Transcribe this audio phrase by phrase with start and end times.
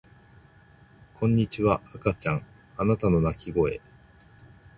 [1.19, 2.43] こんにちは赤ちゃん
[2.75, 3.81] あなたの泣き声